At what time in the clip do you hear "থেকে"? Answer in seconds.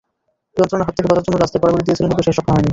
0.97-1.09